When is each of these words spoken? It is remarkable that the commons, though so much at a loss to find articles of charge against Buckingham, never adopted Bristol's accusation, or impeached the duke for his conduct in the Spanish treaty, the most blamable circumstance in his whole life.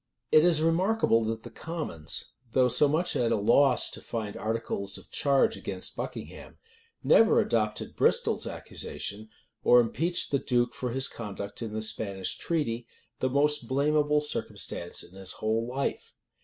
It 0.31 0.43
is 0.43 0.63
remarkable 0.63 1.23
that 1.25 1.43
the 1.43 1.51
commons, 1.51 2.31
though 2.53 2.69
so 2.69 2.87
much 2.87 3.15
at 3.15 3.31
a 3.31 3.35
loss 3.35 3.87
to 3.91 4.01
find 4.01 4.35
articles 4.35 4.97
of 4.97 5.11
charge 5.11 5.55
against 5.55 5.95
Buckingham, 5.95 6.57
never 7.03 7.39
adopted 7.39 7.95
Bristol's 7.95 8.47
accusation, 8.47 9.29
or 9.63 9.79
impeached 9.79 10.31
the 10.31 10.39
duke 10.39 10.73
for 10.73 10.89
his 10.89 11.07
conduct 11.07 11.61
in 11.61 11.73
the 11.73 11.83
Spanish 11.83 12.35
treaty, 12.35 12.87
the 13.19 13.29
most 13.29 13.67
blamable 13.67 14.21
circumstance 14.21 15.03
in 15.03 15.13
his 15.13 15.33
whole 15.33 15.67
life. 15.67 16.15